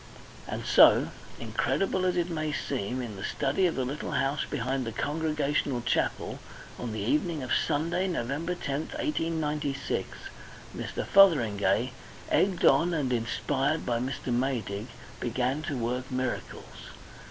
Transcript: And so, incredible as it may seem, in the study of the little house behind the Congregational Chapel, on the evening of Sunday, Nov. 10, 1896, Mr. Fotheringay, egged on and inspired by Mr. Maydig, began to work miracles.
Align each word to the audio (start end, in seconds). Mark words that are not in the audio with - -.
And 0.47 0.65
so, 0.65 1.09
incredible 1.39 2.07
as 2.07 2.17
it 2.17 2.31
may 2.31 2.51
seem, 2.51 3.03
in 3.03 3.17
the 3.17 3.23
study 3.23 3.67
of 3.67 3.75
the 3.75 3.85
little 3.85 4.13
house 4.13 4.45
behind 4.49 4.83
the 4.83 4.91
Congregational 4.91 5.81
Chapel, 5.81 6.39
on 6.79 6.91
the 6.91 6.99
evening 7.01 7.43
of 7.43 7.51
Sunday, 7.53 8.07
Nov. 8.07 8.25
10, 8.27 8.37
1896, 8.47 10.17
Mr. 10.75 11.05
Fotheringay, 11.05 11.91
egged 12.31 12.65
on 12.65 12.95
and 12.95 13.13
inspired 13.13 13.85
by 13.85 13.99
Mr. 13.99 14.33
Maydig, 14.33 14.87
began 15.19 15.61
to 15.61 15.77
work 15.77 16.09
miracles. 16.09 16.89